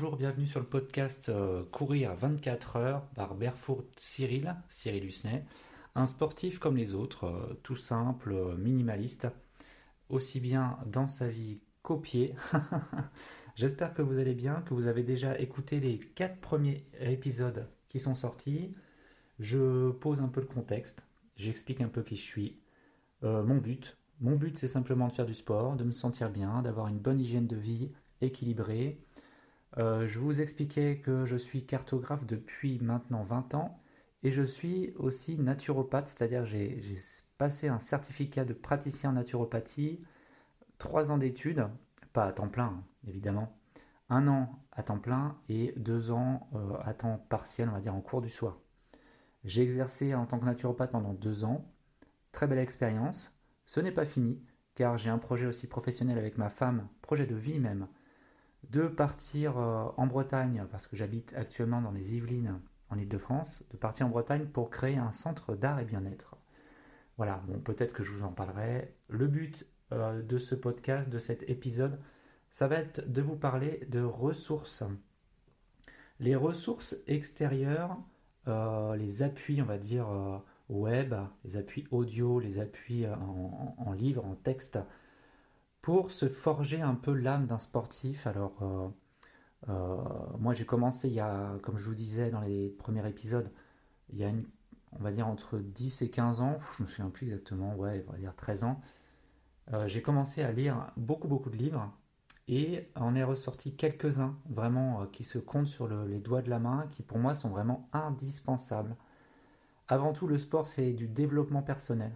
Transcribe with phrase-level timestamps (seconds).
[0.00, 5.44] bonjour, bienvenue sur le podcast euh, Courir 24 heures par Barefoot Cyril, Cyril Husnet,
[5.96, 9.26] un sportif comme les autres, euh, tout simple, euh, minimaliste,
[10.08, 12.36] aussi bien dans sa vie qu'au pied.
[13.56, 17.98] J'espère que vous allez bien, que vous avez déjà écouté les quatre premiers épisodes qui
[17.98, 18.76] sont sortis.
[19.40, 22.60] Je pose un peu le contexte, j'explique un peu qui je suis,
[23.22, 23.98] mon but.
[24.20, 27.18] Mon but, c'est simplement de faire du sport, de me sentir bien, d'avoir une bonne
[27.18, 29.00] hygiène de vie équilibrée,
[29.76, 33.80] euh, je vous expliquais que je suis cartographe depuis maintenant 20 ans
[34.22, 36.80] et je suis aussi naturopathe, c'est-à-dire j'ai
[37.36, 40.00] passé un certificat de praticien en naturopathie,
[40.78, 41.66] 3 ans d'études,
[42.12, 43.58] pas à temps plein évidemment,
[44.08, 47.94] un an à temps plein et deux ans euh, à temps partiel, on va dire
[47.94, 48.58] en cours du soir.
[49.44, 51.70] J'ai exercé en tant que naturopathe pendant deux ans,
[52.32, 53.36] très belle expérience.
[53.66, 54.42] Ce n'est pas fini,
[54.74, 57.88] car j'ai un projet aussi professionnel avec ma femme, projet de vie même,
[58.64, 63.76] de partir euh, en Bretagne, parce que j'habite actuellement dans les Yvelines, en Ile-de-France, de
[63.76, 66.36] partir en Bretagne pour créer un centre d'art et bien-être.
[67.16, 68.94] Voilà, bon, peut-être que je vous en parlerai.
[69.08, 71.98] Le but euh, de ce podcast, de cet épisode,
[72.50, 74.82] ça va être de vous parler de ressources.
[76.20, 77.96] Les ressources extérieures,
[78.48, 80.08] euh, les appuis, on va dire,
[80.68, 81.14] web,
[81.44, 84.78] les appuis audio, les appuis en, en livre, en texte,
[85.88, 88.26] pour se forger un peu l'âme d'un sportif.
[88.26, 88.88] Alors, euh,
[89.70, 89.96] euh,
[90.38, 93.50] moi j'ai commencé il y a, comme je vous disais dans les premiers épisodes,
[94.10, 94.44] il y a une,
[94.92, 98.12] on va dire entre 10 et 15 ans, je me souviens plus exactement, ouais, on
[98.12, 98.82] va dire 13 ans,
[99.72, 101.90] euh, j'ai commencé à lire beaucoup beaucoup de livres
[102.48, 106.86] et on est ressorti quelques-uns vraiment qui se comptent sur les doigts de la main,
[106.90, 108.94] qui pour moi sont vraiment indispensables.
[109.88, 112.12] Avant tout, le sport c'est du développement personnel,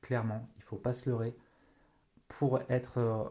[0.00, 1.36] clairement, il faut pas se leurrer
[2.28, 3.24] pour être euh,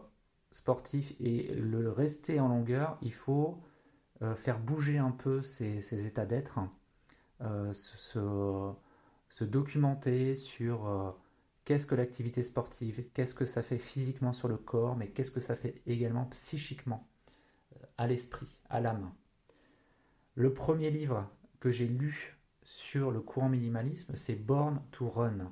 [0.52, 3.62] sportif et le rester en longueur, il faut
[4.22, 6.60] euh, faire bouger un peu ses, états d'être,
[7.42, 11.16] euh, se, documenter sur
[11.66, 15.42] qu'est-ce que l'activité sportive, qu'est-ce que ça fait physiquement sur le corps, mais qu'est-ce que
[15.42, 17.08] ça fait également psychiquement,
[17.98, 19.12] à l'esprit, à l'âme.
[20.36, 21.30] Le premier livre
[21.60, 25.52] que j'ai lu sur le courant minimalisme, c'est Born to Run.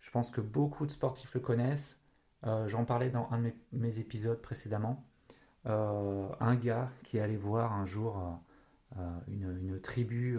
[0.00, 2.00] Je pense que beaucoup de sportifs le connaissent.
[2.44, 5.04] Euh, j'en parlais dans un de mes, épisodes précédemment.
[5.66, 8.40] Euh, un gars qui allait voir un jour
[8.96, 10.38] euh, une, tribu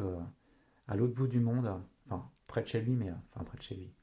[0.87, 1.69] à l'autre bout du monde,
[2.05, 3.93] enfin près de chez lui, mais enfin près de chez lui.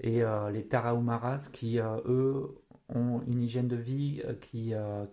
[0.00, 2.54] Et les Tarahumaras qui, eux,
[2.88, 4.72] ont une hygiène de vie qui,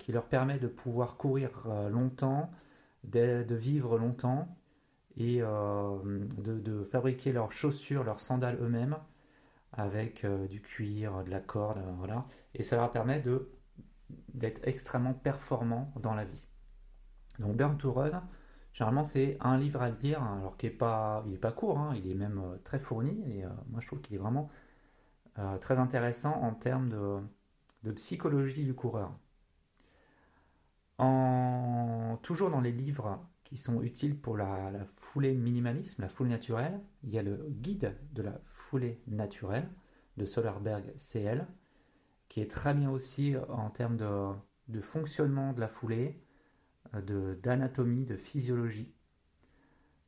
[0.09, 2.51] leur permet de pouvoir courir longtemps,
[3.03, 4.55] de, vivre longtemps
[5.17, 8.97] et de, fabriquer leurs chaussures, leurs sandales eux-mêmes
[9.77, 12.25] avec euh, du cuir, de la corde, euh, voilà.
[12.53, 13.51] Et ça leur permet de,
[14.33, 16.45] d'être extrêmement performant dans la vie.
[17.39, 18.23] Donc Burn to Run,
[18.73, 21.79] généralement c'est un livre à lire, hein, alors qu'il n'est pas, il est pas court,
[21.79, 24.49] hein, il est même euh, très fourni, et moi je trouve qu'il est vraiment
[25.59, 26.87] très intéressant en termes
[27.83, 29.11] de, psychologie du coureur.
[30.97, 36.81] En, toujours dans les livres qui sont utiles pour la, foulée minimalisme, la foulée naturelle.
[37.03, 39.69] Il y a le guide de la foulée naturelle
[40.17, 41.47] de Solarberg CL,
[42.27, 46.19] qui est très bien aussi en termes de, fonctionnement de la foulée,
[46.95, 48.93] euh, d'anatomie, de, physiologie,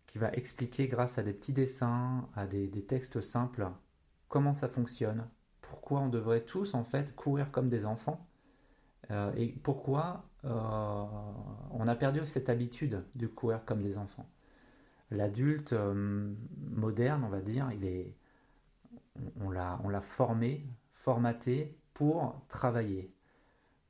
[0.07, 3.69] qui va expliquer grâce à des petits dessins, à des, textes simples,
[4.29, 5.27] comment ça fonctionne,
[5.61, 8.27] pourquoi on devrait tous en fait courir comme des enfants,
[9.11, 14.29] euh, et pourquoi on a perdu cette habitude de courir comme des enfants.
[15.11, 16.33] L'adulte euh,
[16.71, 18.13] moderne, on va dire, il est,
[19.39, 23.13] on, l'a, on l'a formé, formaté pour travailler,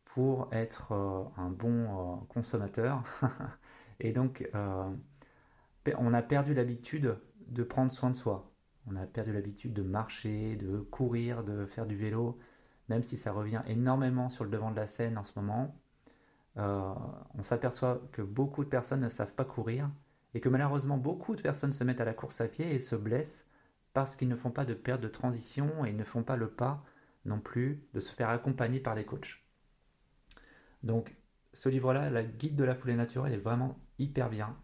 [0.06, 3.04] pour être euh, un bon consommateur.
[4.00, 7.18] Et donc, on a perdu l'habitude
[7.48, 8.52] de prendre soin de soi.
[8.90, 12.38] On a perdu l'habitude de marcher, de courir, de faire du vélo,
[12.90, 15.76] même si ça revient énormément sur le devant de la scène en ce moment.
[16.58, 16.94] Euh,
[17.36, 19.90] on s'aperçoit que beaucoup de personnes ne savent pas courir
[20.34, 22.96] et que malheureusement beaucoup de personnes se mettent à la course à pied et se
[22.96, 23.48] blessent
[23.94, 26.84] parce qu'ils ne font pas de perte de transition et ne font pas le pas
[27.26, 29.44] non plus de se faire accompagner par des coachs.
[30.84, 31.16] Donc
[31.54, 34.56] ce livre-là, la guide de la foulée naturelle, est vraiment hyper bien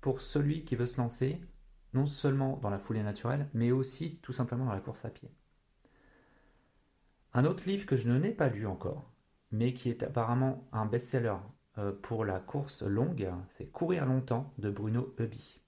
[0.00, 1.40] pour celui qui veut se lancer,
[1.94, 5.30] non seulement dans la foulée naturelle, mais aussi tout simplement dans la course à pied.
[7.32, 9.10] Un autre livre que je n'ai pas lu encore,
[9.54, 11.36] mais qui est apparemment un best-seller
[11.78, 15.60] euh, pour la course longue, c'est Courir longtemps de Bruno Hubby.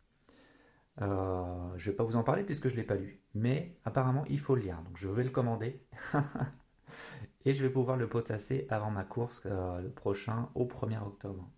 [1.03, 1.45] Euh,
[1.77, 4.25] je ne vais pas vous en parler puisque je ne l'ai pas lu, mais apparemment
[4.29, 5.81] il faut le lire, donc je vais le commander
[7.45, 11.49] et je vais pouvoir le potasser avant ma course euh, le prochain au 1er octobre.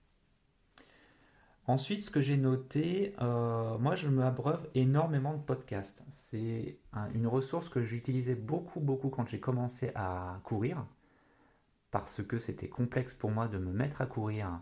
[1.66, 6.02] Ensuite, ce que j'ai noté, moi je m'abreuve énormément de podcasts.
[6.10, 6.78] C'est
[7.12, 10.86] une ressource que j'utilisais beaucoup, beaucoup quand j'ai commencé à courir,
[11.90, 14.60] parce que c'était complexe pour moi de me mettre à courir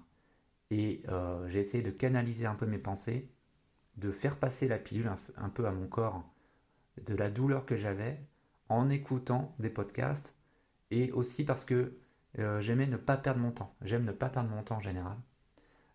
[0.71, 3.31] et euh, j'ai essayé de canaliser un peu mes pensées,
[3.97, 6.25] de faire passer la pilule un, peu à mon corps
[7.05, 8.21] de la douleur que j'avais
[8.69, 10.37] en écoutant des podcasts
[10.91, 11.97] et aussi parce que
[12.39, 13.75] euh, j'aimais ne pas perdre mon temps.
[13.83, 15.17] J'aime ne pas perdre mon temps en général.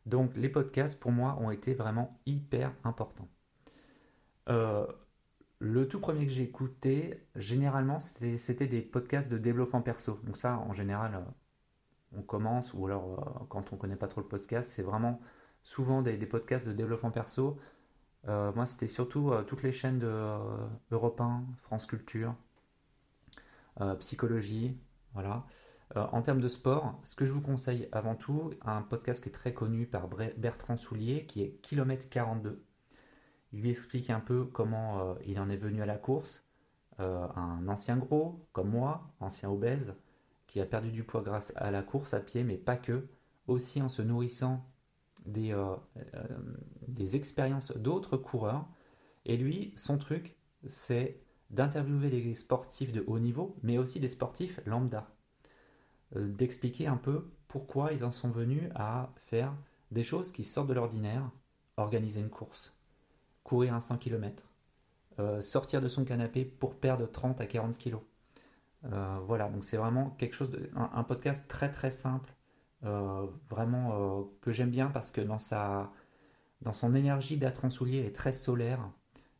[0.05, 3.29] Donc les podcasts pour moi ont été vraiment hyper importants.
[4.49, 4.87] Euh,
[5.61, 10.19] le tout premier que j'ai écouté, généralement, c'était des podcasts de développement perso.
[10.23, 14.07] Donc ça, en général, euh, on commence, ou alors euh, quand on ne connaît pas
[14.07, 15.21] trop le podcast, c'est vraiment
[15.63, 17.59] souvent des, podcasts de développement perso.
[18.27, 20.37] moi, c'était surtout toutes les chaînes de
[20.91, 22.35] Europe 1, France Culture,
[23.99, 24.77] Psychologie,
[25.13, 25.45] voilà.
[25.97, 29.29] Euh, en termes de sport, ce que je vous conseille avant tout, un podcast qui
[29.29, 30.07] est très connu par
[30.37, 32.63] Bertrand Soulier, qui est Kilomètre 42.
[33.53, 36.45] Il explique un peu comment euh, il en est venu à la course.
[36.99, 39.95] Euh, un ancien gros, comme moi, ancien obèse,
[40.47, 43.07] qui a perdu du poids grâce à la course à pied, mais pas que,
[43.47, 44.65] aussi en se nourrissant
[45.25, 45.55] des,
[46.87, 48.67] des expériences d'autres coureurs.
[49.25, 54.59] Et lui, son truc, c'est d'interviewer des sportifs de haut niveau, mais aussi des sportifs
[54.65, 55.09] lambda.
[56.15, 59.53] Euh, d'expliquer un peu pourquoi ils en sont venus à faire
[59.91, 61.29] des choses qui sortent de l'ordinaire,
[61.77, 62.75] organiser une course,
[63.43, 64.45] courir un 100 km,
[65.19, 67.97] euh, sortir de son canapé pour perdre 30 à 40 kg.
[68.85, 72.33] Euh, voilà, donc c'est vraiment quelque chose, de, un, podcast très très simple,
[72.81, 75.91] vraiment que j'aime bien parce que dans sa,
[76.61, 78.87] dans son énergie, Bertrand Soulier est très solaire.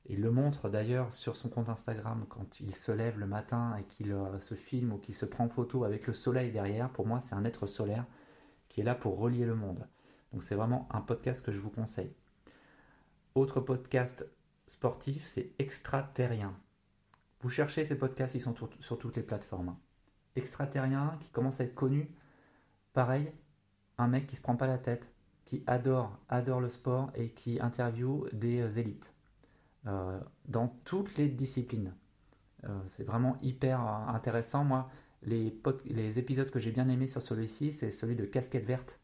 [0.07, 3.83] Il le montre d'ailleurs sur son compte Instagram quand il se lève le matin et
[3.83, 6.89] qu'il euh, se filme ou qu'il se prend photo avec le soleil derrière.
[6.89, 8.06] Pour moi, c'est un être solaire
[8.69, 9.88] qui est là pour relier le monde.
[10.33, 12.12] Donc c'est vraiment un podcast que je vous conseille.
[13.33, 14.28] Autre podcast
[14.68, 16.54] sportif, c'est Extraterrien.
[17.39, 19.69] Vous cherchez ces podcasts, ils sont sur toutes les plateformes.
[19.69, 19.80] Hein.
[20.36, 22.13] Extraterrien qui commence à être connu.
[22.92, 23.31] Pareil,
[23.98, 25.13] un mec qui se prend pas la tête,
[25.45, 29.16] qui adore, adore le sport et qui interviewe des euh, élites.
[29.88, 30.19] Euh,
[30.50, 31.95] dans toutes les disciplines.
[32.66, 34.66] Euh, c'est vraiment hyper intéressant.
[34.66, 34.92] Moi,
[35.24, 39.00] les, les épisodes que j'ai bien aimés sur celui-ci, c'est celui de Casquette Verte.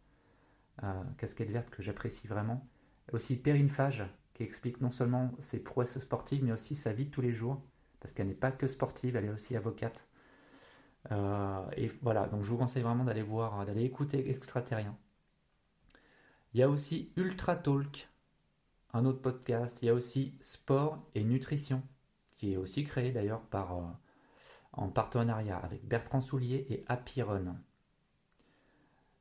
[1.17, 2.67] Casquette Verte que j'apprécie vraiment.
[3.13, 7.11] Aussi Perrine Fage, qui explique non seulement ses prouesses sportives, mais aussi sa vie de
[7.11, 7.61] tous les jours.
[7.99, 10.07] Parce qu'elle n'est pas que sportive, elle est aussi avocate.
[11.11, 14.97] et voilà, donc je vous conseille vraiment d'aller voir, d'aller écouter Extraterrien.
[16.53, 18.09] Il y a aussi Ultra Talk,
[18.93, 19.79] un autre podcast.
[19.81, 21.83] Il y a aussi Sport et Nutrition,
[22.37, 23.83] qui est aussi créé d'ailleurs par, euh,
[24.73, 27.57] en partenariat avec Bertrand Soulier et Happy Run.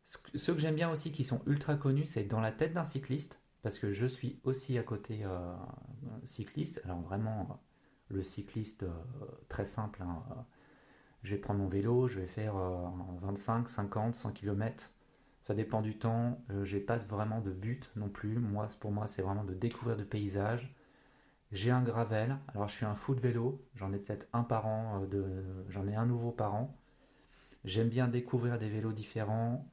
[0.04, 3.40] Ceux que j'aime bien aussi, qui sont ultra connus, c'est Dans la tête d'un cycliste,
[3.66, 5.54] parce que je suis aussi à côté euh,
[6.24, 6.80] cycliste.
[6.84, 7.60] Alors vraiment,
[8.08, 10.02] le cycliste euh, très simple.
[10.02, 10.22] Hein,
[11.24, 12.54] je vais prendre mon vélo, je vais faire
[13.22, 14.92] 25, 50, 100 km
[15.46, 16.44] ça dépend du temps.
[16.50, 18.40] Euh, j'ai pas vraiment de but non plus.
[18.40, 20.74] Moi, pour moi, c'est vraiment de découvrir de paysages.
[21.52, 22.36] J'ai un gravel.
[22.48, 23.64] Alors, je suis un fou de vélo.
[23.76, 25.02] J'en ai peut-être un par an.
[25.02, 25.24] Euh, de...
[25.68, 26.76] J'en ai un nouveau par an.
[27.64, 29.70] J'aime bien découvrir des vélos différents,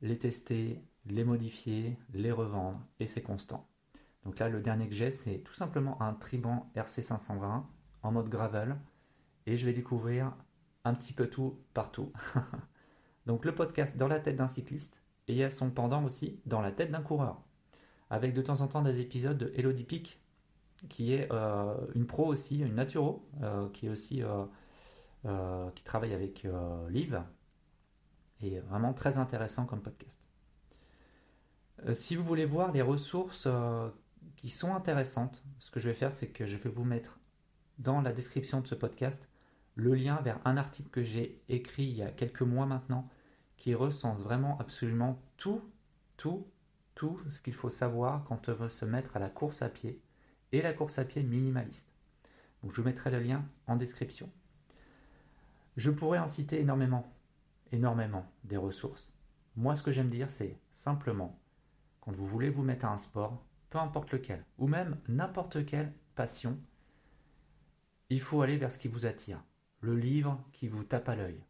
[0.00, 2.80] les tester, les modifier, les revendre.
[3.00, 3.68] Et c'est constant.
[4.24, 7.64] Donc là, le dernier que j'ai, c'est tout simplement un Triban RC520
[8.02, 8.76] en mode gravel.
[9.46, 10.32] Et je vais découvrir
[10.84, 12.12] un petit peu tout partout.
[13.26, 16.40] Donc le podcast dans la tête d'un cycliste, et il y a son pendant aussi
[16.46, 17.40] dans la tête d'un coureur.
[18.10, 20.20] Avec de temps en temps des épisodes de Elodie Pic,
[20.88, 24.22] qui est euh, une pro aussi, une naturo, euh, qui est aussi
[25.24, 26.46] euh, qui travaille avec
[26.88, 27.22] Liv,
[28.40, 30.20] et vraiment très intéressant comme podcast.
[31.92, 33.48] Si vous voulez voir les ressources
[34.36, 37.18] qui sont intéressantes, ce que je vais faire, c'est que je vais vous mettre
[37.78, 39.28] dans la description de ce podcast
[39.74, 43.08] le lien vers un article que j'ai écrit il y a quelques mois maintenant
[43.56, 45.62] qui recense vraiment absolument tout,
[46.16, 46.46] tout,
[46.94, 50.00] tout ce qu'il faut savoir quand on veut se mettre à la course à pied
[50.52, 51.92] et la course à pied minimaliste.
[52.62, 54.30] Donc je vous mettrai le lien en description.
[55.76, 57.10] Je pourrais en citer énormément,
[57.70, 59.14] énormément des ressources.
[59.56, 61.38] Moi, ce que j'aime dire, c'est simplement,
[62.02, 65.94] quand vous voulez vous mettre à un sport, peu importe lequel, ou même n'importe quelle
[66.14, 66.60] passion,
[68.10, 69.42] il faut aller vers ce qui vous attire.
[69.80, 71.42] Le livre qui vous tape à l'œil,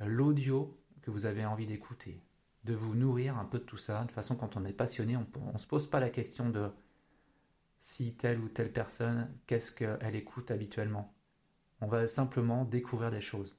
[0.00, 0.78] l'audio
[1.10, 2.22] vous avez envie d'écouter,
[2.64, 4.04] de vous nourrir un peu de tout ça.
[4.04, 6.70] De façon, quand on est passionné, on ne se pose pas la question de
[7.80, 11.14] si telle ou telle personne, qu'est-ce qu'elle écoute habituellement.
[11.80, 13.56] On va simplement découvrir des choses.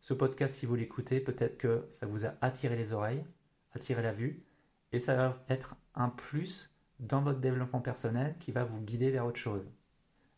[0.00, 3.24] Ce podcast, si vous l'écoutez, peut-être que ça vous a attiré les oreilles,
[3.72, 4.44] attiré la vue,
[4.92, 9.26] et ça va être un plus dans votre développement personnel qui va vous guider vers
[9.26, 9.70] autre chose.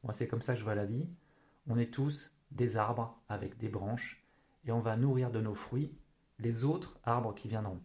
[0.02, 1.08] Moi, c'est comme ça que je vois la vie.
[1.66, 4.24] On est tous des arbres avec des branches
[4.64, 5.94] et on va nourrir de nos fruits
[6.38, 7.80] les autres arbres qui viendront.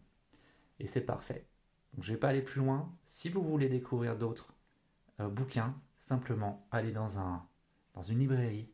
[0.80, 1.48] Et c'est parfait.
[2.00, 2.94] Je ne vais pas aller plus loin.
[3.06, 4.54] Si vous voulez découvrir d'autres
[5.20, 7.46] euh, bouquins, simplement allez dans, un,
[7.94, 8.70] dans une librairie,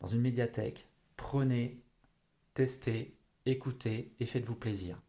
[0.00, 1.82] dans une médiathèque, prenez,
[2.54, 3.16] testez,
[3.46, 5.00] écoutez et faites-vous plaisir.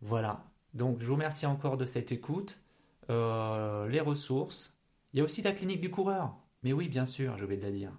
[0.00, 0.44] Voilà.
[0.76, 2.60] Donc, je vous remercie encore de cette écoute.
[3.08, 4.76] Euh, les ressources.
[5.12, 6.36] Il y a aussi la clinique du coureur.
[6.62, 7.92] Mais oui, bien sûr, je vais le dire.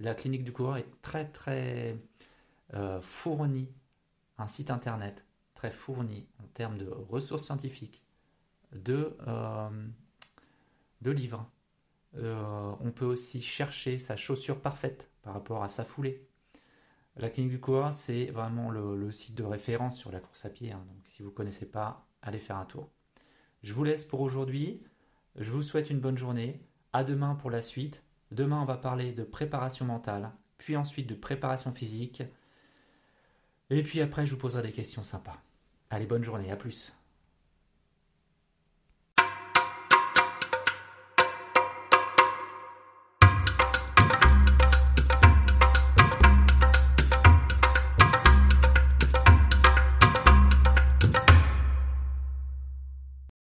[0.00, 1.96] La clinique du coureur est très très
[2.74, 3.68] euh, fournie.
[4.36, 8.02] Un site internet très fourni en termes de ressources scientifiques,
[8.72, 9.68] de, euh,
[11.02, 11.48] de livres.
[12.14, 16.26] on peut aussi chercher sa chaussure parfaite par rapport à sa foulée.
[17.16, 20.72] La clinique du coureur, c'est vraiment le, site de référence sur la course à pied.
[20.72, 20.84] Hein.
[20.88, 22.90] donc si vous ne connaissez pas, allez faire un tour.
[23.62, 24.82] Je vous laisse pour aujourd'hui.
[25.36, 26.60] Je vous souhaite une bonne journée.
[26.92, 28.02] À demain pour la suite.
[28.30, 32.22] Demain, on va parler de préparation mentale, puis ensuite de préparation physique.
[33.70, 35.40] Et puis après, je vous poserai des questions sympas.
[35.90, 36.97] Allez, bonne journée, à plus.